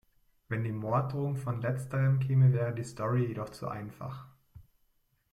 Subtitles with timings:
[0.49, 4.25] Wenn die Morddrohung von letzterem käme, wäre die Story jedoch zu einfach.